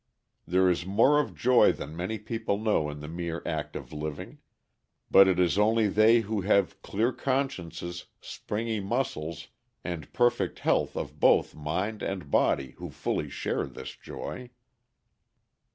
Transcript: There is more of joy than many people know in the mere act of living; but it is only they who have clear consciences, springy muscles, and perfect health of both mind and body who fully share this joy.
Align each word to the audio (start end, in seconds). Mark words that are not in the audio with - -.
There 0.47 0.67
is 0.67 0.83
more 0.83 1.19
of 1.19 1.35
joy 1.35 1.71
than 1.73 1.95
many 1.95 2.17
people 2.17 2.57
know 2.57 2.89
in 2.89 3.01
the 3.01 3.07
mere 3.07 3.43
act 3.45 3.75
of 3.75 3.93
living; 3.93 4.39
but 5.11 5.27
it 5.27 5.37
is 5.39 5.59
only 5.59 5.87
they 5.89 6.21
who 6.21 6.41
have 6.41 6.81
clear 6.81 7.13
consciences, 7.13 8.05
springy 8.19 8.79
muscles, 8.79 9.49
and 9.83 10.11
perfect 10.11 10.57
health 10.57 10.95
of 10.97 11.19
both 11.19 11.53
mind 11.53 12.01
and 12.01 12.31
body 12.31 12.71
who 12.79 12.89
fully 12.89 13.29
share 13.29 13.67
this 13.67 13.95
joy. 13.95 14.49